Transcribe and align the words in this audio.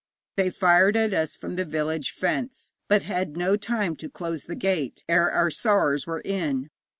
They 0.35 0.49
fired 0.49 0.97
at 0.97 1.13
us 1.13 1.37
from 1.37 1.57
the 1.57 1.63
village 1.63 2.09
fence, 2.09 2.73
but 2.87 3.03
had 3.03 3.37
no 3.37 3.55
time 3.55 3.95
to 3.97 4.09
close 4.09 4.45
the 4.45 4.55
gate 4.55 5.03
ere 5.07 5.29
our 5.31 5.51
sowars 5.51 6.07
were 6.07 6.21
in. 6.21 6.71